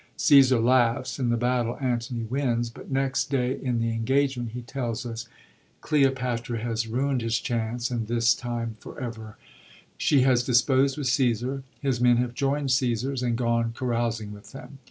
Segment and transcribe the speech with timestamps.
[0.17, 1.19] Caesar laughs.
[1.19, 5.27] In the battle Antony wins; but next day in the engagement, he tells us,
[5.81, 7.39] Cleopatra has ruind 137 ANTONY AN1> CLEOPATRA CORIOLANUS his
[7.87, 9.37] chance, and this time for ever;
[9.99, 14.79] she has disposed with Caesar, his men have joind Caesar's, and gone carousing with them.